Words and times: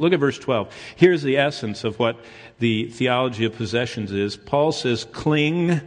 Look 0.00 0.14
at 0.14 0.18
verse 0.18 0.38
12. 0.38 0.74
Here's 0.96 1.22
the 1.22 1.36
essence 1.36 1.84
of 1.84 1.98
what 1.98 2.18
the 2.58 2.88
theology 2.88 3.44
of 3.44 3.54
possessions 3.54 4.12
is. 4.12 4.34
Paul 4.34 4.72
says, 4.72 5.04
cling 5.04 5.80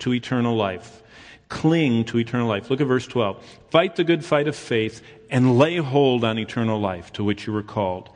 to 0.00 0.12
eternal 0.12 0.56
life. 0.56 1.02
Cling 1.48 2.04
to 2.06 2.18
eternal 2.18 2.48
life. 2.48 2.68
Look 2.68 2.80
at 2.80 2.88
verse 2.88 3.06
12. 3.06 3.44
Fight 3.70 3.94
the 3.94 4.04
good 4.04 4.24
fight 4.24 4.48
of 4.48 4.56
faith 4.56 5.02
and 5.30 5.56
lay 5.56 5.76
hold 5.76 6.24
on 6.24 6.36
eternal 6.38 6.80
life 6.80 7.12
to 7.12 7.24
which 7.24 7.46
you 7.46 7.52
were 7.52 7.62
called. 7.62 8.10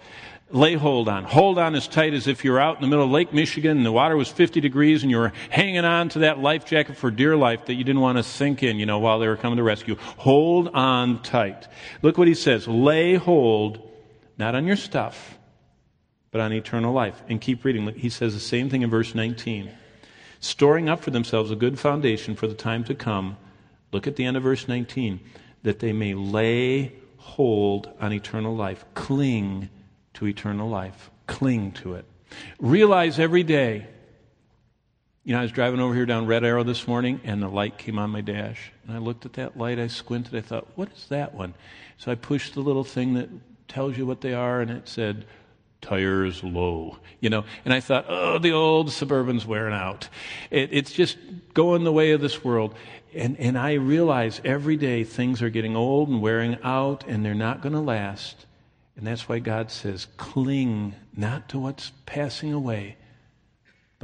Lay 0.51 0.75
hold 0.75 1.09
on. 1.09 1.23
Hold 1.25 1.59
on 1.59 1.77
as 1.77 1.87
tight 1.87 2.15
as 2.15 2.27
if 2.27 2.45
you're 2.45 2.61
out 2.61 2.77
in 2.77 2.83
the 2.83 2.89
middle 2.89 3.05
of 3.05 3.11
Lake 3.11 3.33
Michigan 3.33 3.77
and 3.77 3.87
the 3.87 3.93
water 3.93 4.17
was 4.17 4.29
50 4.29 4.61
degrees 4.61 5.03
and 5.03 5.11
you 5.11 5.19
were 5.19 5.33
hanging 5.51 5.85
on 5.85 6.09
to 6.11 6.21
that 6.21 6.41
life 6.41 6.65
jacket 6.65 6.97
for 6.97 7.13
dear 7.13 7.37
life 7.37 7.67
that 7.67 7.75
you 7.75 7.85
didn't 7.85 8.03
want 8.03 8.19
to 8.19 8.25
sink 8.25 8.65
in, 8.65 8.79
you 8.79 8.87
know, 8.87 8.99
while 8.99 9.21
they 9.21 9.29
were 9.29 9.37
coming 9.37 9.57
to 9.57 9.63
rescue. 9.63 9.97
Hold 10.19 10.69
on 10.69 11.23
tight. 11.23 11.69
Look 12.03 12.19
what 12.19 12.29
he 12.29 12.35
says. 12.35 12.67
Lay 12.67 13.15
hold 13.15 13.91
not 14.39 14.55
on 14.55 14.67
your 14.67 14.77
stuff, 14.77 15.39
but 16.35 16.41
on 16.41 16.53
eternal 16.53 16.93
life. 16.93 17.23
And 17.29 17.41
keep 17.41 17.65
reading. 17.65 17.87
He 17.95 18.09
says 18.09 18.35
the 18.35 18.41
same 18.41 18.69
thing 18.69 18.83
in 18.83 18.91
verse 18.91 19.15
19. 19.15 19.71
Storing 20.41 20.89
up 20.89 21.01
for 21.01 21.13
themselves 21.13 21.53
a 21.53 21.55
good 21.55 21.79
foundation 21.79 22.35
for 22.35 22.49
the 22.49 22.55
time 22.55 22.83
to 22.85 22.95
come. 22.97 23.37
Look 23.93 24.09
at 24.09 24.17
the 24.17 24.25
end 24.25 24.37
of 24.37 24.43
verse 24.43 24.67
19. 24.67 25.21
That 25.63 25.79
they 25.79 25.93
may 25.93 26.13
lay 26.15 26.93
hold 27.19 27.89
on 28.01 28.13
eternal 28.13 28.57
life. 28.57 28.85
Cling 28.95 29.69
to 30.15 30.27
eternal 30.27 30.69
life. 30.69 31.09
Cling 31.29 31.71
to 31.75 31.95
it. 31.95 32.05
Realize 32.59 33.21
every 33.21 33.45
day. 33.45 33.87
You 35.23 35.35
know, 35.35 35.39
I 35.39 35.43
was 35.43 35.53
driving 35.53 35.79
over 35.79 35.95
here 35.95 36.05
down 36.05 36.27
Red 36.27 36.43
Arrow 36.43 36.65
this 36.65 36.89
morning, 36.89 37.21
and 37.23 37.41
the 37.41 37.49
light 37.49 37.79
came 37.79 37.97
on 37.97 38.11
my 38.11 38.23
dash. 38.23 38.73
And 38.89 38.97
I 38.97 38.99
looked 38.99 39.25
at 39.25 39.35
that 39.35 39.57
light, 39.57 39.79
I 39.79 39.87
squinted, 39.87 40.35
I 40.35 40.41
thought, 40.41 40.67
what 40.75 40.89
is 40.97 41.07
that 41.11 41.33
one? 41.33 41.55
So 41.97 42.11
I 42.11 42.17
pushed 42.17 42.55
the 42.55 42.61
little 42.61 42.83
thing 42.83 43.15
that 43.15 43.29
tells 43.69 43.97
you 43.97 44.05
what 44.05 44.21
they 44.21 44.35
are, 44.35 44.61
and 44.61 44.73
it 44.73 44.89
said, 44.89 45.27
tires 45.85 46.43
low, 46.43 46.99
you 47.21 47.31
know. 47.31 47.45
And 47.65 47.75
I 47.75 47.81
thought, 47.81 48.07
oh, 48.09 48.39
the 48.39 48.53
old 48.53 48.91
Suburban's 48.91 49.47
wearing 49.47 49.75
out. 49.75 50.09
It, 50.51 50.71
it's 50.73 50.93
just 50.93 51.19
going 51.53 51.85
the 51.85 51.93
way 51.93 52.13
of 52.13 52.21
this 52.21 52.43
world. 52.43 52.75
And, 53.15 53.39
and 53.39 53.57
I 53.57 53.75
realize 53.75 54.41
every 54.45 54.77
day 54.77 55.05
things 55.05 55.43
are 55.43 55.51
getting 55.51 55.77
old 55.77 56.09
and 56.09 56.21
wearing 56.21 56.59
out, 56.63 57.05
and 57.07 57.25
they're 57.25 57.35
not 57.35 57.61
going 57.61 57.75
to 57.75 57.81
last. 57.81 58.47
And 58.97 59.07
that's 59.07 59.29
why 59.29 59.39
God 59.39 59.71
says, 59.71 60.07
cling 60.17 60.95
not 61.17 61.49
to 61.51 61.59
what's 61.59 61.93
passing 62.07 62.53
away, 62.53 62.97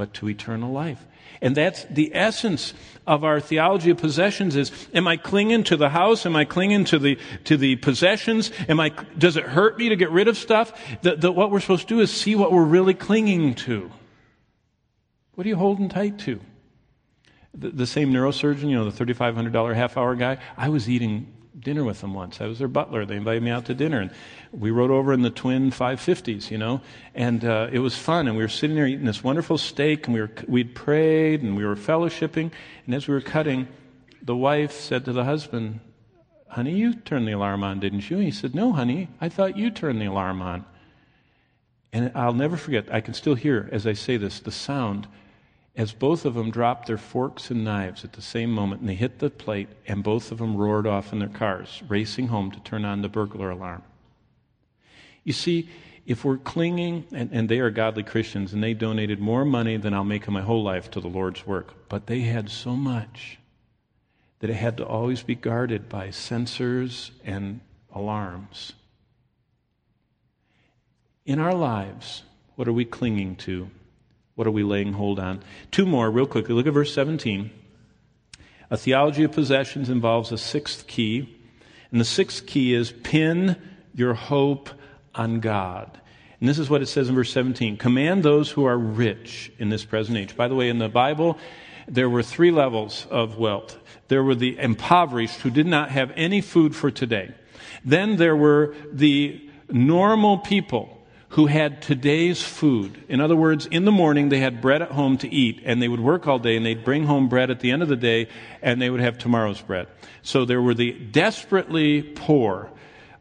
but 0.01 0.15
to 0.15 0.27
eternal 0.27 0.71
life. 0.71 1.05
And 1.43 1.55
that's 1.55 1.83
the 1.83 2.09
essence 2.15 2.73
of 3.05 3.23
our 3.23 3.39
theology 3.39 3.91
of 3.91 3.97
possessions 3.97 4.55
is, 4.55 4.71
am 4.95 5.07
I 5.07 5.15
clinging 5.15 5.63
to 5.65 5.77
the 5.77 5.89
house? 5.89 6.25
Am 6.25 6.35
I 6.35 6.43
clinging 6.43 6.85
to 6.85 6.97
the, 6.97 7.19
to 7.43 7.55
the 7.55 7.75
possessions? 7.75 8.49
Am 8.67 8.79
I, 8.79 8.89
does 9.15 9.37
it 9.37 9.43
hurt 9.43 9.77
me 9.77 9.89
to 9.89 9.95
get 9.95 10.09
rid 10.09 10.27
of 10.27 10.39
stuff? 10.39 10.73
The, 11.03 11.17
the, 11.17 11.31
what 11.31 11.51
we're 11.51 11.59
supposed 11.59 11.87
to 11.87 11.93
do 11.93 11.99
is 11.99 12.11
see 12.11 12.33
what 12.33 12.51
we're 12.51 12.63
really 12.63 12.95
clinging 12.95 13.53
to. 13.67 13.91
What 15.35 15.45
are 15.45 15.49
you 15.49 15.55
holding 15.55 15.87
tight 15.87 16.17
to? 16.21 16.41
The, 17.53 17.69
the 17.69 17.85
same 17.85 18.11
neurosurgeon, 18.11 18.71
you 18.71 18.75
know, 18.75 18.89
the 18.89 19.05
$3,500 19.05 19.75
half 19.75 19.97
hour 19.97 20.15
guy, 20.15 20.39
I 20.57 20.69
was 20.69 20.89
eating 20.89 21.31
dinner 21.59 21.83
with 21.83 22.01
them 22.01 22.13
once. 22.13 22.39
I 22.41 22.45
was 22.45 22.59
their 22.59 22.67
butler. 22.67 23.05
They 23.05 23.17
invited 23.17 23.43
me 23.43 23.51
out 23.51 23.65
to 23.65 23.73
dinner, 23.73 23.99
and 23.99 24.11
we 24.51 24.71
rode 24.71 24.91
over 24.91 25.13
in 25.13 25.21
the 25.21 25.29
twin 25.29 25.71
550s, 25.71 26.49
you 26.49 26.57
know, 26.57 26.81
and 27.13 27.43
uh, 27.43 27.69
it 27.71 27.79
was 27.79 27.97
fun. 27.97 28.27
And 28.27 28.37
we 28.37 28.43
were 28.43 28.49
sitting 28.49 28.75
there 28.75 28.87
eating 28.87 29.05
this 29.05 29.23
wonderful 29.23 29.57
steak, 29.57 30.07
and 30.07 30.13
we 30.13 30.21
were 30.21 30.31
we'd 30.47 30.75
prayed, 30.75 31.41
and 31.41 31.55
we 31.55 31.65
were 31.65 31.75
fellowshipping. 31.75 32.51
And 32.85 32.95
as 32.95 33.07
we 33.07 33.13
were 33.13 33.21
cutting, 33.21 33.67
the 34.21 34.35
wife 34.35 34.71
said 34.71 35.05
to 35.05 35.13
the 35.13 35.25
husband, 35.25 35.79
"Honey, 36.47 36.75
you 36.75 36.93
turned 36.93 37.27
the 37.27 37.33
alarm 37.33 37.63
on, 37.63 37.79
didn't 37.79 38.09
you?" 38.09 38.17
And 38.17 38.25
he 38.25 38.31
said, 38.31 38.55
"No, 38.55 38.71
honey, 38.71 39.09
I 39.19 39.29
thought 39.29 39.57
you 39.57 39.71
turned 39.71 40.01
the 40.01 40.05
alarm 40.05 40.41
on." 40.41 40.65
And 41.93 42.11
I'll 42.15 42.33
never 42.33 42.55
forget. 42.55 42.93
I 42.93 43.01
can 43.01 43.13
still 43.13 43.35
hear 43.35 43.67
as 43.71 43.85
I 43.85 43.93
say 43.93 44.15
this 44.15 44.39
the 44.39 44.51
sound 44.51 45.07
as 45.75 45.93
both 45.93 46.25
of 46.25 46.33
them 46.33 46.51
dropped 46.51 46.87
their 46.87 46.97
forks 46.97 47.49
and 47.49 47.63
knives 47.63 48.03
at 48.03 48.13
the 48.13 48.21
same 48.21 48.51
moment 48.51 48.81
and 48.81 48.89
they 48.89 48.95
hit 48.95 49.19
the 49.19 49.29
plate, 49.29 49.69
and 49.87 50.03
both 50.03 50.31
of 50.31 50.37
them 50.37 50.57
roared 50.57 50.85
off 50.85 51.13
in 51.13 51.19
their 51.19 51.29
cars, 51.29 51.81
racing 51.87 52.27
home 52.27 52.51
to 52.51 52.59
turn 52.59 52.83
on 52.83 53.01
the 53.01 53.09
burglar 53.09 53.49
alarm. 53.49 53.83
You 55.23 55.33
see, 55.33 55.69
if 56.05 56.25
we're 56.25 56.37
clinging, 56.37 57.05
and, 57.11 57.29
and 57.31 57.47
they 57.47 57.59
are 57.59 57.69
godly 57.69 58.03
Christians, 58.03 58.53
and 58.53 58.63
they 58.63 58.73
donated 58.73 59.19
more 59.19 59.45
money 59.45 59.77
than 59.77 59.93
I'll 59.93 60.03
make 60.03 60.27
in 60.27 60.33
my 60.33 60.41
whole 60.41 60.63
life 60.63 60.91
to 60.91 60.99
the 60.99 61.07
Lord's 61.07 61.45
work, 61.45 61.87
but 61.89 62.07
they 62.07 62.21
had 62.21 62.49
so 62.49 62.75
much 62.75 63.37
that 64.39 64.49
it 64.49 64.55
had 64.55 64.77
to 64.77 64.85
always 64.85 65.21
be 65.21 65.35
guarded 65.35 65.87
by 65.87 66.07
sensors 66.07 67.11
and 67.23 67.61
alarms. 67.93 68.73
In 71.25 71.39
our 71.39 71.53
lives, 71.53 72.23
what 72.55 72.67
are 72.67 72.73
we 72.73 72.83
clinging 72.83 73.35
to? 73.37 73.69
What 74.41 74.47
are 74.47 74.51
we 74.51 74.63
laying 74.63 74.93
hold 74.93 75.19
on? 75.19 75.43
Two 75.69 75.85
more, 75.85 76.09
real 76.09 76.25
quickly. 76.25 76.55
Look 76.55 76.65
at 76.65 76.73
verse 76.73 76.91
17. 76.95 77.51
A 78.71 78.75
theology 78.75 79.23
of 79.23 79.33
possessions 79.33 79.87
involves 79.87 80.31
a 80.31 80.37
sixth 80.39 80.87
key, 80.87 81.37
and 81.91 82.01
the 82.01 82.05
sixth 82.05 82.47
key 82.47 82.73
is 82.73 82.91
pin 82.91 83.55
your 83.93 84.15
hope 84.15 84.71
on 85.13 85.41
God. 85.41 86.01
And 86.39 86.49
this 86.49 86.57
is 86.57 86.71
what 86.71 86.81
it 86.81 86.87
says 86.87 87.07
in 87.07 87.13
verse 87.13 87.31
17 87.31 87.77
Command 87.77 88.23
those 88.23 88.49
who 88.49 88.65
are 88.65 88.79
rich 88.79 89.51
in 89.59 89.69
this 89.69 89.85
present 89.85 90.17
age. 90.17 90.35
By 90.35 90.47
the 90.47 90.55
way, 90.55 90.69
in 90.69 90.79
the 90.79 90.89
Bible, 90.89 91.37
there 91.87 92.09
were 92.09 92.23
three 92.23 92.49
levels 92.49 93.05
of 93.11 93.37
wealth. 93.37 93.77
There 94.07 94.23
were 94.23 94.33
the 94.33 94.57
impoverished 94.57 95.41
who 95.41 95.51
did 95.51 95.67
not 95.67 95.91
have 95.91 96.11
any 96.15 96.41
food 96.41 96.75
for 96.75 96.89
today. 96.89 97.31
Then 97.85 98.15
there 98.15 98.35
were 98.35 98.73
the 98.91 99.47
normal 99.69 100.39
people 100.39 100.97
who 101.31 101.47
had 101.47 101.81
today's 101.81 102.43
food. 102.43 103.05
In 103.07 103.21
other 103.21 103.37
words, 103.37 103.65
in 103.65 103.85
the 103.85 103.91
morning 103.91 104.27
they 104.27 104.39
had 104.39 104.61
bread 104.61 104.81
at 104.81 104.91
home 104.91 105.17
to 105.19 105.33
eat, 105.33 105.61
and 105.63 105.81
they 105.81 105.87
would 105.87 106.01
work 106.01 106.27
all 106.27 106.39
day, 106.39 106.57
and 106.57 106.65
they'd 106.65 106.83
bring 106.83 107.05
home 107.05 107.29
bread 107.29 107.49
at 107.49 107.61
the 107.61 107.71
end 107.71 107.81
of 107.81 107.87
the 107.87 107.95
day, 107.95 108.27
and 108.61 108.81
they 108.81 108.89
would 108.89 108.99
have 108.99 109.17
tomorrow's 109.17 109.61
bread. 109.61 109.87
So 110.23 110.43
there 110.43 110.61
were 110.61 110.73
the 110.73 110.91
desperately 110.91 112.01
poor 112.01 112.69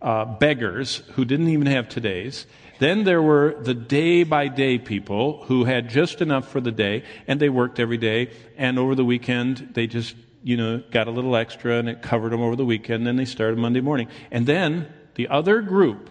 uh, 0.02 0.24
beggars 0.24 1.02
who 1.12 1.24
didn't 1.24 1.50
even 1.50 1.68
have 1.68 1.88
today's. 1.88 2.46
Then 2.80 3.04
there 3.04 3.22
were 3.22 3.54
the 3.62 3.74
day 3.74 4.24
by 4.24 4.48
day 4.48 4.78
people 4.78 5.44
who 5.44 5.64
had 5.64 5.88
just 5.88 6.20
enough 6.20 6.48
for 6.48 6.60
the 6.60 6.72
day, 6.72 7.04
and 7.28 7.38
they 7.38 7.48
worked 7.48 7.78
every 7.78 7.98
day, 7.98 8.32
and 8.56 8.76
over 8.76 8.96
the 8.96 9.04
weekend 9.04 9.70
they 9.74 9.86
just, 9.86 10.16
you 10.42 10.56
know, 10.56 10.82
got 10.90 11.06
a 11.06 11.12
little 11.12 11.36
extra, 11.36 11.74
and 11.74 11.88
it 11.88 12.02
covered 12.02 12.32
them 12.32 12.40
over 12.40 12.56
the 12.56 12.64
weekend, 12.64 12.96
and 12.96 13.06
then 13.06 13.16
they 13.16 13.24
started 13.24 13.56
Monday 13.56 13.80
morning. 13.80 14.08
And 14.32 14.48
then 14.48 14.92
the 15.14 15.28
other 15.28 15.60
group 15.60 16.10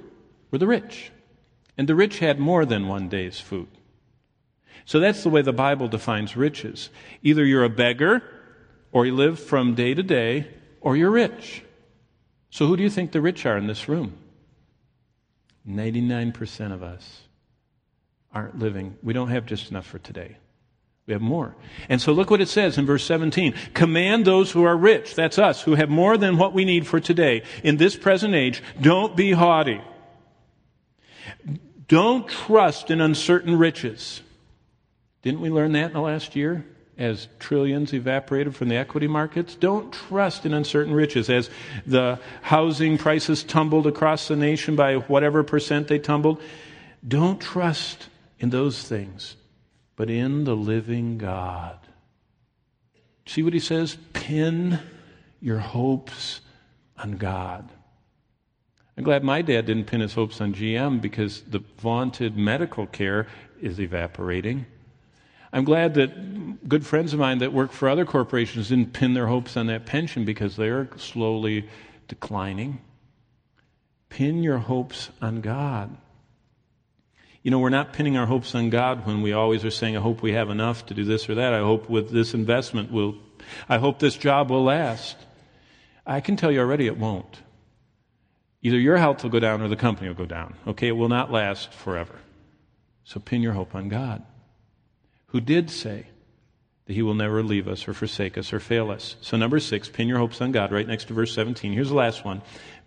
were 0.50 0.60
the 0.60 0.68
rich 0.68 1.12
and 1.80 1.88
the 1.88 1.96
rich 1.96 2.20
had 2.20 2.40
more 2.40 2.66
than 2.66 2.90
one 2.90 3.08
day's 3.08 3.40
food. 3.40 3.70
So 4.84 5.00
that's 5.00 5.24
the 5.24 5.30
way 5.30 5.42
the 5.42 5.54
Bible 5.54 5.88
defines 5.88 6.36
riches. 6.36 6.90
Either 7.24 7.46
you're 7.46 7.64
a 7.64 7.70
beggar, 7.70 8.22
or 8.92 9.06
you 9.06 9.16
live 9.16 9.40
from 9.40 9.76
day 9.76 9.94
to 9.94 10.04
day, 10.04 10.50
or 10.82 10.98
you're 10.98 11.10
rich. 11.10 11.64
So 12.50 12.68
who 12.68 12.76
do 12.76 12.84
you 12.84 12.90
think 12.90 13.14
the 13.14 13.22
rich 13.22 13.46
are 13.46 13.58
in 13.58 13.68
this 13.68 13.88
room? 13.88 14.18
99% 15.66 16.74
of 16.74 16.84
us 16.84 17.22
aren't 18.34 18.60
living. 18.60 18.98
We 19.02 19.14
don't 19.14 19.30
have 19.30 19.46
just 19.46 19.72
enough 19.72 19.86
for 19.86 20.00
today. 20.00 20.36
We 21.08 21.14
have 21.14 21.22
more. 21.22 21.56
And 21.88 22.02
so 22.02 22.12
look 22.12 22.30
what 22.30 22.42
it 22.42 22.50
says 22.50 22.78
in 22.78 22.86
verse 22.86 23.06
17. 23.06 23.54
Command 23.74 24.26
those 24.26 24.52
who 24.52 24.66
are 24.66 24.76
rich, 24.76 25.16
that's 25.16 25.40
us, 25.40 25.62
who 25.62 25.76
have 25.76 25.90
more 25.90 26.18
than 26.18 26.38
what 26.38 26.52
we 26.52 26.66
need 26.66 26.86
for 26.86 27.00
today 27.00 27.44
in 27.64 27.78
this 27.78 27.96
present 27.96 28.36
age, 28.36 28.62
don't 28.82 29.16
be 29.16 29.32
haughty. 29.32 29.80
Don't 31.90 32.28
trust 32.28 32.92
in 32.92 33.02
uncertain 33.02 33.58
riches. 33.58 34.22
Didn't 35.24 35.42
we 35.42 35.50
learn 35.50 35.74
that 35.74 35.88
in 35.88 35.94
the 35.94 36.02
last 36.02 36.36
year? 36.36 36.66
As 36.98 37.28
trillions 37.40 37.94
evaporated 37.94 38.56
from 38.56 38.70
the 38.70 38.76
equity 38.76 39.08
markets? 39.08 39.56
Don't 39.56 39.92
trust 39.92 40.46
in 40.46 40.54
uncertain 40.54 40.94
riches. 40.94 41.30
As 41.30 41.50
the 41.86 42.20
housing 42.42 42.98
prices 42.98 43.44
tumbled 43.44 43.88
across 43.88 44.28
the 44.28 44.36
nation 44.36 44.76
by 44.76 44.96
whatever 44.96 45.44
percent 45.44 45.88
they 45.88 45.98
tumbled, 45.98 46.42
don't 47.06 47.42
trust 47.42 48.08
in 48.38 48.50
those 48.50 48.84
things, 48.84 49.36
but 49.96 50.10
in 50.10 50.44
the 50.44 50.56
living 50.56 51.18
God. 51.18 51.80
See 53.26 53.42
what 53.42 53.54
he 53.54 53.60
says? 53.60 53.98
Pin 54.14 54.80
your 55.42 55.60
hopes 55.60 56.42
on 56.98 57.14
God. 57.14 57.70
I'm 59.00 59.06
glad 59.06 59.24
my 59.24 59.42
dad 59.42 59.66
didn't 59.66 59.86
pin 59.86 60.02
his 60.02 60.14
hopes 60.14 60.42
on 60.42 60.54
GM 60.54 61.00
because 61.00 61.42
the 61.44 61.64
vaunted 61.78 62.36
medical 62.36 62.86
care 62.86 63.28
is 63.62 63.80
evaporating. 63.80 64.66
I'm 65.54 65.64
glad 65.64 65.94
that 65.94 66.68
good 66.68 66.86
friends 66.86 67.14
of 67.14 67.20
mine 67.22 67.38
that 67.38 67.54
work 67.54 67.72
for 67.72 67.88
other 67.88 68.04
corporations 68.04 68.68
didn't 68.68 68.92
pin 68.92 69.14
their 69.14 69.28
hopes 69.28 69.56
on 69.56 69.68
that 69.68 69.86
pension 69.86 70.26
because 70.26 70.58
they're 70.58 70.90
slowly 70.98 71.70
declining. 72.10 72.82
Pin 74.10 74.44
your 74.44 74.58
hopes 74.58 75.12
on 75.22 75.40
God. 75.40 75.96
You 77.42 77.52
know, 77.52 77.60
we're 77.60 77.70
not 77.70 77.94
pinning 77.94 78.18
our 78.18 78.26
hopes 78.26 78.54
on 78.54 78.70
God 78.70 79.08
when 79.08 79.22
we 79.22 79.32
always 79.32 79.64
are 79.64 79.72
saying, 79.72 79.96
I 79.96 80.02
hope 80.02 80.22
we 80.22 80.34
have 80.34 80.50
enough 80.50 80.88
to 80.88 80.94
do 80.94 81.06
this 81.06 81.30
or 81.30 81.36
that. 81.36 81.54
I 81.54 81.60
hope 81.60 81.90
with 81.90 82.10
this 82.12 82.34
investment 82.34 82.92
will, 82.92 83.16
I 83.70 83.78
hope 83.78 84.00
this 84.00 84.18
job 84.18 84.50
will 84.50 84.66
last. 84.66 85.16
I 86.06 86.20
can 86.20 86.36
tell 86.36 86.52
you 86.52 86.60
already 86.60 86.86
it 86.86 86.98
won't. 86.98 87.40
Either 88.62 88.78
your 88.78 88.98
health 88.98 89.24
will 89.24 89.30
go 89.30 89.40
down 89.40 89.62
or 89.62 89.68
the 89.68 89.76
company 89.76 90.08
will 90.08 90.16
go 90.16 90.26
down. 90.26 90.56
Okay, 90.68 90.88
it 90.88 90.98
will 90.98 91.10
not 91.10 91.32
last 91.32 91.74
forever. 91.74 92.16
So 93.04 93.20
pin 93.20 93.42
your 93.42 93.54
hope 93.54 93.74
on 93.74 93.90
God, 93.90 94.24
who 95.28 95.40
did 95.40 95.70
say 95.70 96.08
that 96.86 96.94
He 96.94 97.02
will 97.02 97.14
never 97.14 97.42
leave 97.42 97.68
us 97.68 97.88
or 97.88 97.94
forsake 97.94 98.38
us 98.38 98.52
or 98.52 98.60
fail 98.60 98.92
us. 98.92 99.16
So, 99.22 99.38
number 99.38 99.60
six, 99.60 99.88
pin 99.90 100.08
your 100.08 100.18
hopes 100.18 100.42
on 100.42 100.52
God, 100.52 100.72
right 100.72 100.88
next 100.88 101.06
to 101.06 101.14
verse 101.14 101.34
17. 101.34 101.72
Here's 101.72 101.90
the 101.90 101.96
last 101.96 102.26
one. 102.26 102.42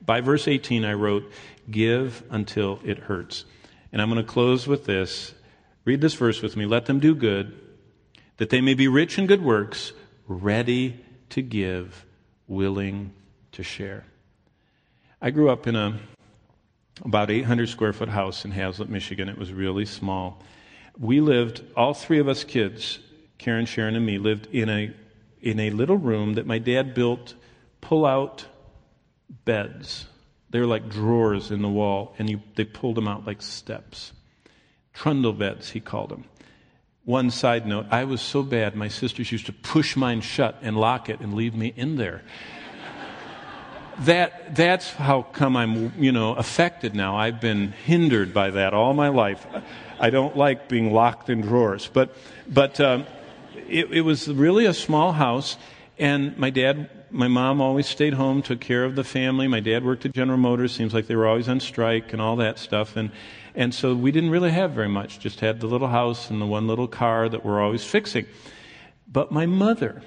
By 0.04 0.20
verse 0.20 0.48
18, 0.48 0.84
I 0.84 0.94
wrote, 0.94 1.30
Give 1.70 2.22
until 2.30 2.80
it 2.84 2.98
hurts. 2.98 3.44
And 3.92 4.02
I'm 4.02 4.10
going 4.10 4.24
to 4.24 4.28
close 4.28 4.66
with 4.66 4.86
this. 4.86 5.34
Read 5.84 6.00
this 6.00 6.14
verse 6.14 6.42
with 6.42 6.56
me. 6.56 6.66
Let 6.66 6.86
them 6.86 7.00
do 7.00 7.14
good, 7.14 7.58
that 8.38 8.50
they 8.50 8.60
may 8.60 8.74
be 8.74 8.88
rich 8.88 9.18
in 9.18 9.26
good 9.26 9.42
works, 9.42 9.92
ready 10.26 11.04
to 11.30 11.42
give, 11.42 12.04
willing 12.48 13.12
to 13.52 13.62
share. 13.62 14.04
I 15.24 15.30
grew 15.30 15.50
up 15.50 15.68
in 15.68 15.76
a 15.76 16.00
about 17.04 17.30
800 17.30 17.68
square 17.68 17.92
foot 17.92 18.08
house 18.08 18.44
in 18.44 18.50
Haslett, 18.50 18.88
Michigan. 18.88 19.28
It 19.28 19.38
was 19.38 19.52
really 19.52 19.84
small. 19.86 20.42
We 20.98 21.20
lived, 21.20 21.62
all 21.76 21.94
three 21.94 22.18
of 22.18 22.26
us 22.26 22.42
kids, 22.42 22.98
Karen, 23.38 23.66
Sharon, 23.66 23.94
and 23.94 24.04
me, 24.04 24.18
lived 24.18 24.48
in 24.50 24.68
a, 24.68 24.92
in 25.40 25.60
a 25.60 25.70
little 25.70 25.96
room 25.96 26.34
that 26.34 26.46
my 26.46 26.58
dad 26.58 26.92
built 26.92 27.34
pull 27.80 28.04
out 28.04 28.46
beds. 29.44 30.06
They 30.50 30.58
were 30.58 30.66
like 30.66 30.88
drawers 30.88 31.52
in 31.52 31.62
the 31.62 31.68
wall, 31.68 32.16
and 32.18 32.28
you, 32.28 32.42
they 32.56 32.64
pulled 32.64 32.96
them 32.96 33.06
out 33.06 33.24
like 33.24 33.42
steps. 33.42 34.12
Trundle 34.92 35.32
beds, 35.32 35.70
he 35.70 35.78
called 35.78 36.10
them. 36.10 36.24
One 37.04 37.30
side 37.30 37.64
note 37.64 37.86
I 37.92 38.04
was 38.04 38.20
so 38.20 38.42
bad, 38.42 38.74
my 38.74 38.88
sisters 38.88 39.30
used 39.30 39.46
to 39.46 39.52
push 39.52 39.94
mine 39.94 40.20
shut 40.20 40.58
and 40.62 40.76
lock 40.76 41.08
it 41.08 41.20
and 41.20 41.34
leave 41.34 41.54
me 41.54 41.72
in 41.76 41.94
there 41.94 42.22
that, 44.06 44.54
that's 44.54 44.90
how 44.92 45.22
come 45.22 45.56
I'm, 45.56 45.92
you 45.98 46.12
know, 46.12 46.34
affected 46.34 46.94
now. 46.94 47.16
I've 47.16 47.40
been 47.40 47.72
hindered 47.72 48.32
by 48.32 48.50
that 48.50 48.74
all 48.74 48.94
my 48.94 49.08
life. 49.08 49.46
I 49.98 50.10
don't 50.10 50.36
like 50.36 50.68
being 50.68 50.92
locked 50.92 51.30
in 51.30 51.40
drawers. 51.40 51.88
But, 51.92 52.14
but 52.48 52.80
um, 52.80 53.06
it, 53.68 53.90
it 53.92 54.00
was 54.02 54.28
really 54.28 54.66
a 54.66 54.74
small 54.74 55.12
house, 55.12 55.56
and 55.98 56.36
my 56.36 56.50
dad, 56.50 56.90
my 57.10 57.28
mom 57.28 57.60
always 57.60 57.86
stayed 57.86 58.14
home, 58.14 58.42
took 58.42 58.60
care 58.60 58.84
of 58.84 58.96
the 58.96 59.04
family. 59.04 59.46
My 59.46 59.60
dad 59.60 59.84
worked 59.84 60.04
at 60.06 60.12
General 60.12 60.38
Motors. 60.38 60.72
Seems 60.72 60.94
like 60.94 61.06
they 61.06 61.16
were 61.16 61.26
always 61.26 61.48
on 61.48 61.60
strike 61.60 62.12
and 62.12 62.20
all 62.20 62.36
that 62.36 62.58
stuff. 62.58 62.96
And, 62.96 63.10
and 63.54 63.74
so 63.74 63.94
we 63.94 64.10
didn't 64.10 64.30
really 64.30 64.50
have 64.50 64.72
very 64.72 64.88
much. 64.88 65.20
Just 65.20 65.40
had 65.40 65.60
the 65.60 65.66
little 65.66 65.88
house 65.88 66.30
and 66.30 66.40
the 66.40 66.46
one 66.46 66.66
little 66.66 66.88
car 66.88 67.28
that 67.28 67.44
we're 67.44 67.60
always 67.60 67.84
fixing. 67.84 68.26
But 69.06 69.30
my 69.30 69.44
mother, 69.44 70.02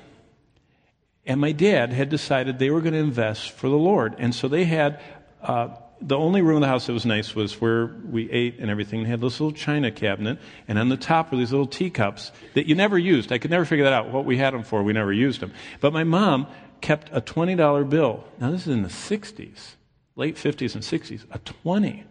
and 1.25 1.41
my 1.41 1.51
dad 1.51 1.91
had 1.91 2.09
decided 2.09 2.59
they 2.59 2.69
were 2.69 2.81
going 2.81 2.93
to 2.93 2.99
invest 2.99 3.51
for 3.51 3.69
the 3.69 3.77
Lord. 3.77 4.15
And 4.17 4.33
so 4.33 4.47
they 4.47 4.65
had, 4.65 5.01
uh, 5.41 5.69
the 6.01 6.17
only 6.17 6.41
room 6.41 6.57
in 6.57 6.61
the 6.61 6.67
house 6.67 6.87
that 6.87 6.93
was 6.93 7.05
nice 7.05 7.35
was 7.35 7.59
where 7.59 7.87
we 7.87 8.29
ate 8.29 8.59
and 8.59 8.69
everything. 8.69 9.03
They 9.03 9.09
had 9.09 9.21
this 9.21 9.39
little 9.39 9.53
china 9.53 9.91
cabinet, 9.91 10.39
and 10.67 10.77
on 10.77 10.89
the 10.89 10.97
top 10.97 11.31
were 11.31 11.37
these 11.37 11.51
little 11.51 11.67
teacups 11.67 12.31
that 12.53 12.67
you 12.67 12.75
never 12.75 12.97
used. 12.97 13.31
I 13.31 13.37
could 13.37 13.51
never 13.51 13.65
figure 13.65 13.85
that 13.85 13.93
out. 13.93 14.11
What 14.11 14.25
we 14.25 14.37
had 14.37 14.53
them 14.53 14.63
for, 14.63 14.83
we 14.83 14.93
never 14.93 15.13
used 15.13 15.39
them. 15.39 15.53
But 15.79 15.93
my 15.93 16.03
mom 16.03 16.47
kept 16.81 17.09
a 17.11 17.21
$20 17.21 17.89
bill. 17.89 18.23
Now, 18.39 18.51
this 18.51 18.67
is 18.67 18.73
in 18.73 18.83
the 18.83 18.89
60s, 18.89 19.75
late 20.15 20.35
50s 20.35 20.75
and 20.75 20.83
60s, 20.83 21.25
a 21.31 21.39
20. 21.39 22.03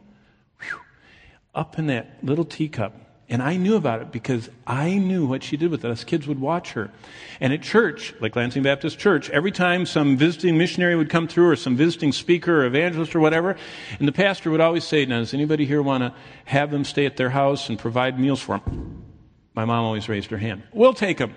Whew, 0.61 0.81
up 1.55 1.79
in 1.79 1.87
that 1.89 2.19
little 2.23 2.45
teacup. 2.45 2.95
And 3.29 3.43
I 3.43 3.57
knew 3.57 3.77
about 3.77 4.03
it 4.03 4.13
because 4.13 4.51
I 4.67 4.99
knew 4.99 5.27
what 5.27 5.43
she 5.43 5.57
did 5.57 5.71
with 5.71 5.85
it. 5.85 5.91
Us 5.91 6.05
kids 6.05 6.27
would 6.27 6.41
watch 6.41 6.73
her. 6.73 6.91
And 7.41 7.53
at 7.53 7.63
church, 7.63 8.15
like 8.21 8.37
Lansing 8.37 8.63
Baptist 8.63 8.99
Church, 8.99 9.31
every 9.31 9.51
time 9.51 9.87
some 9.87 10.17
visiting 10.17 10.59
missionary 10.59 10.95
would 10.95 11.09
come 11.09 11.27
through 11.27 11.49
or 11.49 11.57
some 11.57 11.75
visiting 11.75 12.13
speaker 12.13 12.63
or 12.63 12.67
evangelist 12.67 13.15
or 13.15 13.21
whatever, 13.21 13.57
and 13.99 14.07
the 14.07 14.13
pastor 14.13 14.51
would 14.51 14.61
always 14.61 14.85
say, 14.85 15.07
Now, 15.07 15.21
does 15.21 15.33
anybody 15.33 15.65
here 15.65 15.83
want 15.83 16.03
to 16.03 16.15
have 16.45 16.71
them 16.71 16.85
stay 16.85 17.07
at 17.07 17.17
their 17.17 17.31
house 17.31 17.71
and 17.71 17.79
provide 17.79 18.21
meals 18.21 18.41
for 18.41 18.59
them? 18.59 19.05
My 19.55 19.65
mom 19.65 19.85
always 19.85 20.09
raised 20.09 20.31
her 20.31 20.39
hand. 20.39 20.65
We'll 20.73 20.95
take 20.95 21.19
them. 21.19 21.35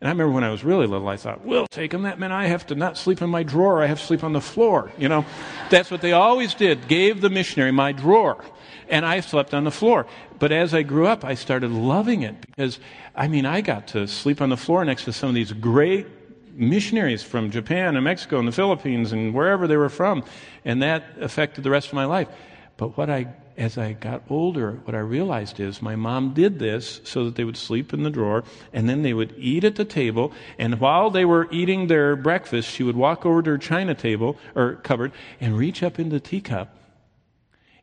And 0.00 0.08
I 0.08 0.10
remember 0.10 0.32
when 0.32 0.44
I 0.44 0.50
was 0.50 0.62
really 0.62 0.86
little, 0.86 1.08
I 1.08 1.16
thought, 1.16 1.44
we'll 1.44 1.66
take 1.66 1.90
them. 1.90 2.02
That 2.02 2.18
meant 2.18 2.32
I 2.32 2.46
have 2.46 2.66
to 2.66 2.74
not 2.74 2.98
sleep 2.98 3.22
in 3.22 3.30
my 3.30 3.42
drawer. 3.42 3.82
I 3.82 3.86
have 3.86 3.98
to 3.98 4.04
sleep 4.04 4.24
on 4.24 4.32
the 4.32 4.40
floor. 4.40 4.92
You 4.98 5.08
know, 5.08 5.24
that's 5.70 5.90
what 5.90 6.02
they 6.02 6.12
always 6.12 6.54
did. 6.54 6.86
Gave 6.86 7.20
the 7.20 7.30
missionary 7.30 7.72
my 7.72 7.92
drawer 7.92 8.44
and 8.88 9.04
I 9.04 9.20
slept 9.20 9.54
on 9.54 9.64
the 9.64 9.70
floor. 9.70 10.06
But 10.38 10.52
as 10.52 10.74
I 10.74 10.82
grew 10.82 11.06
up, 11.06 11.24
I 11.24 11.34
started 11.34 11.70
loving 11.70 12.22
it 12.22 12.40
because, 12.40 12.78
I 13.14 13.28
mean, 13.28 13.46
I 13.46 13.60
got 13.60 13.88
to 13.88 14.06
sleep 14.06 14.40
on 14.40 14.50
the 14.50 14.56
floor 14.56 14.84
next 14.84 15.04
to 15.04 15.12
some 15.12 15.30
of 15.30 15.34
these 15.34 15.52
great 15.52 16.06
missionaries 16.52 17.22
from 17.22 17.50
Japan 17.50 17.96
and 17.96 18.04
Mexico 18.04 18.38
and 18.38 18.48
the 18.48 18.52
Philippines 18.52 19.12
and 19.12 19.34
wherever 19.34 19.66
they 19.66 19.76
were 19.76 19.88
from, 19.88 20.24
and 20.64 20.82
that 20.82 21.04
affected 21.20 21.64
the 21.64 21.70
rest 21.70 21.88
of 21.88 21.94
my 21.94 22.04
life. 22.04 22.28
But 22.76 22.96
what 22.96 23.10
I, 23.10 23.28
as 23.56 23.78
I 23.78 23.92
got 23.92 24.22
older, 24.28 24.80
what 24.84 24.94
I 24.94 25.00
realized 25.00 25.60
is 25.60 25.80
my 25.80 25.96
mom 25.96 26.34
did 26.34 26.58
this 26.58 27.00
so 27.04 27.24
that 27.24 27.36
they 27.36 27.44
would 27.44 27.56
sleep 27.56 27.92
in 27.92 28.02
the 28.02 28.10
drawer, 28.10 28.44
and 28.72 28.88
then 28.88 29.02
they 29.02 29.14
would 29.14 29.34
eat 29.38 29.64
at 29.64 29.76
the 29.76 29.84
table, 29.84 30.32
and 30.58 30.80
while 30.80 31.10
they 31.10 31.24
were 31.24 31.48
eating 31.50 31.86
their 31.86 32.16
breakfast, 32.16 32.68
she 32.68 32.82
would 32.82 32.96
walk 32.96 33.24
over 33.24 33.42
to 33.42 33.50
her 33.50 33.58
china 33.58 33.94
table 33.94 34.36
or 34.54 34.76
cupboard 34.76 35.12
and 35.40 35.56
reach 35.56 35.82
up 35.82 35.98
into 35.98 36.16
the 36.16 36.20
teacup 36.20 36.76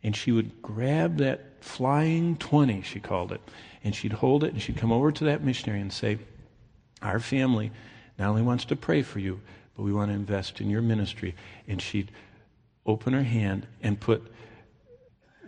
and 0.03 0.15
she 0.15 0.31
would 0.31 0.61
grab 0.61 1.17
that 1.17 1.63
flying 1.63 2.35
20, 2.35 2.81
she 2.81 2.99
called 2.99 3.31
it, 3.31 3.41
and 3.83 3.95
she'd 3.95 4.13
hold 4.13 4.43
it 4.43 4.51
and 4.51 4.61
she'd 4.61 4.77
come 4.77 4.91
over 4.91 5.11
to 5.11 5.23
that 5.23 5.43
missionary 5.43 5.79
and 5.79 5.93
say, 5.93 6.19
Our 7.01 7.19
family 7.19 7.71
not 8.19 8.29
only 8.29 8.41
wants 8.41 8.65
to 8.65 8.75
pray 8.75 9.01
for 9.01 9.19
you, 9.19 9.39
but 9.75 9.83
we 9.83 9.93
want 9.93 10.11
to 10.11 10.15
invest 10.15 10.59
in 10.59 10.69
your 10.69 10.81
ministry. 10.81 11.35
And 11.67 11.81
she'd 11.81 12.11
open 12.85 13.13
her 13.13 13.23
hand 13.23 13.65
and 13.81 13.99
put 13.99 14.29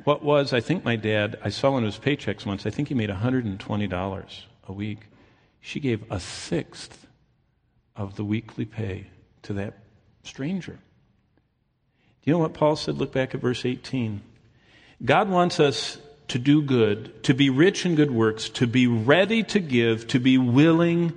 what 0.06 0.24
was, 0.24 0.54
I 0.54 0.62
think 0.62 0.86
my 0.86 0.96
dad, 0.96 1.38
I 1.44 1.50
saw 1.50 1.72
one 1.72 1.84
of 1.84 1.94
his 1.94 2.04
paychecks 2.04 2.46
once, 2.46 2.66
I 2.66 2.70
think 2.70 2.88
he 2.88 2.94
made 2.94 3.10
$120 3.10 4.42
a 4.68 4.74
week. 4.74 5.00
She 5.60 5.80
gave 5.80 6.10
a 6.12 6.20
sixth 6.20 7.08
of 7.96 8.16
the 8.16 8.24
weekly 8.24 8.66
pay 8.66 9.08
to 9.44 9.54
that 9.54 9.80
stranger. 10.24 10.74
Do 10.74 12.32
you 12.32 12.34
know 12.34 12.40
what 12.40 12.54
Paul 12.54 12.76
said? 12.76 12.98
Look 12.98 13.12
back 13.12 13.34
at 13.34 13.42
verse 13.42 13.66
18. 13.66 14.22
God 15.04 15.30
wants 15.30 15.60
us 15.60 15.98
to 16.30 16.40
do 16.40 16.62
good, 16.62 17.24
to 17.24 17.34
be 17.34 17.50
rich 17.50 17.86
in 17.86 17.96
good 17.96 18.12
works, 18.12 18.50
to 18.50 18.68
be 18.68 18.88
ready 18.88 19.44
to 19.44 19.60
give, 19.60 20.08
to 20.08 20.20
be 20.20 20.38
willing 20.38 21.14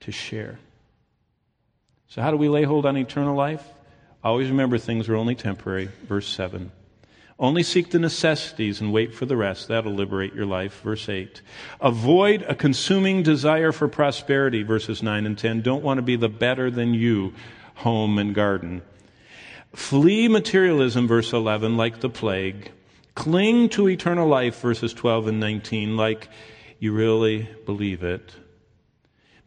to 0.00 0.12
share. 0.12 0.58
So, 2.08 2.22
how 2.22 2.30
do 2.30 2.36
we 2.36 2.48
lay 2.48 2.62
hold 2.62 2.86
on 2.86 2.96
eternal 2.96 3.34
life? 3.34 3.64
Always 4.22 4.48
remember 4.48 4.78
things 4.78 5.08
are 5.08 5.16
only 5.16 5.34
temporary. 5.34 5.88
Verse 6.06 6.28
7. 6.28 6.70
Only 7.38 7.64
seek 7.64 7.90
the 7.90 7.98
necessities 7.98 8.80
and 8.80 8.92
wait 8.92 9.12
for 9.12 9.26
the 9.26 9.36
rest. 9.36 9.66
That'll 9.68 9.92
liberate 9.92 10.34
your 10.34 10.46
life. 10.46 10.80
Verse 10.82 11.08
8. 11.08 11.42
Avoid 11.80 12.42
a 12.42 12.54
consuming 12.54 13.22
desire 13.22 13.72
for 13.72 13.88
prosperity. 13.88 14.62
Verses 14.62 15.02
9 15.02 15.26
and 15.26 15.36
10. 15.36 15.60
Don't 15.62 15.82
want 15.82 15.98
to 15.98 16.02
be 16.02 16.16
the 16.16 16.28
better 16.28 16.70
than 16.70 16.94
you 16.94 17.34
home 17.76 18.18
and 18.18 18.34
garden. 18.34 18.82
Flee 19.74 20.28
materialism, 20.28 21.08
verse 21.08 21.32
11, 21.32 21.76
like 21.76 22.00
the 22.00 22.08
plague. 22.08 22.70
Cling 23.16 23.68
to 23.70 23.88
eternal 23.88 24.28
life, 24.28 24.60
verses 24.60 24.92
12 24.92 25.28
and 25.28 25.40
19, 25.40 25.96
like 25.96 26.28
you 26.78 26.92
really 26.92 27.48
believe 27.66 28.04
it. 28.04 28.32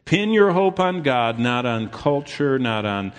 Pin 0.07 0.31
your 0.31 0.53
hope 0.53 0.79
on 0.79 1.01
God, 1.01 1.37
not 1.37 1.65
on 1.65 1.89
culture, 1.89 2.57
not 2.57 2.85
on 2.85 3.11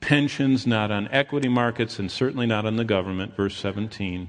pensions, 0.00 0.66
not 0.66 0.90
on 0.90 1.06
equity 1.12 1.48
markets, 1.48 2.00
and 2.00 2.10
certainly 2.10 2.46
not 2.46 2.66
on 2.66 2.74
the 2.74 2.84
government, 2.84 3.36
verse 3.36 3.56
17. 3.56 4.28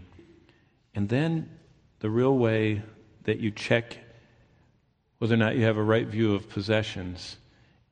And 0.93 1.09
then 1.09 1.49
the 2.01 2.11
real 2.11 2.37
way 2.37 2.83
that 3.23 3.39
you 3.39 3.49
check 3.49 3.97
whether 5.17 5.33
or 5.33 5.37
not 5.37 5.55
you 5.55 5.63
have 5.63 5.77
a 5.77 5.81
right 5.81 6.05
view 6.05 6.35
of 6.35 6.47
possessions 6.49 7.37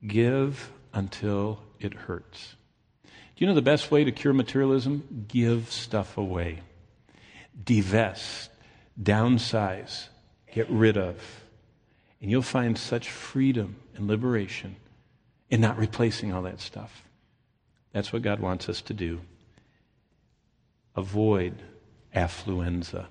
give 0.06 0.72
until 0.94 1.64
it 1.80 1.96
hurts. 1.96 2.56
Do 3.04 3.10
you 3.38 3.48
know 3.48 3.56
the 3.56 3.64
best 3.64 3.90
way 3.90 4.04
to 4.04 4.12
cure 4.12 4.36
materialism? 4.36 5.26
Give 5.28 5.72
stuff 5.72 6.20
away 6.20 6.60
divest, 7.66 8.52
downsize, 9.02 10.10
get 10.54 10.70
rid 10.70 10.96
of. 10.96 11.18
And 12.22 12.30
you'll 12.30 12.44
find 12.44 12.78
such 12.78 13.10
freedom 13.10 13.78
and 13.96 14.08
liberation 14.08 14.76
in 15.50 15.60
not 15.60 15.78
replacing 15.78 16.32
all 16.32 16.44
that 16.44 16.62
stuff. 16.62 17.04
That's 17.92 18.14
what 18.14 18.22
God 18.22 18.40
wants 18.40 18.70
us 18.70 18.82
to 18.84 18.94
do. 18.94 19.22
Avoid 20.96 21.56
affluenza. 22.16 23.08